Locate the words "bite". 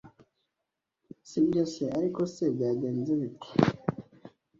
3.21-3.49